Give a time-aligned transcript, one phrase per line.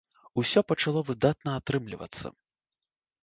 [0.41, 2.31] Усё пачало выдатна атрымлівацца.